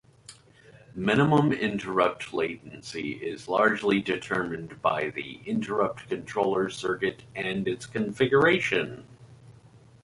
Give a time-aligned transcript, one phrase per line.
[0.95, 9.05] Minimum interrupt latency is largely determined by the interrupt controller circuit and its configuration.